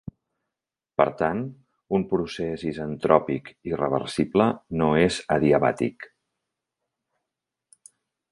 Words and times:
Per 1.01 1.05
tant, 1.17 1.41
un 1.97 2.05
procés 2.13 2.63
isentròpic 2.71 3.51
irreversible 3.73 4.47
no 4.83 4.89
és 5.03 5.19
adiabàtic. 5.37 6.09